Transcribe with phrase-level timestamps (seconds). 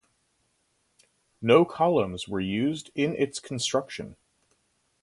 [1.43, 4.15] No columns were used in its construction.